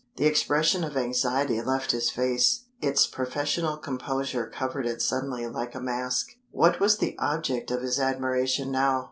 [0.15, 5.79] The expression of anxiety left his face; its professional composure covered it suddenly like a
[5.79, 6.29] mask.
[6.49, 8.99] What was the object of his admiration now?